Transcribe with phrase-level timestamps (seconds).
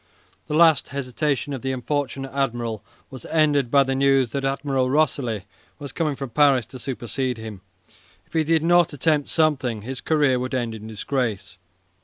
[0.47, 5.43] The last hesitation of the unfortunate admiral was ended by the news that Admiral Rosilly
[5.77, 7.61] was coming from Paris to supersede him.
[8.25, 11.59] If he did not attempt something, his career would end in disgrace.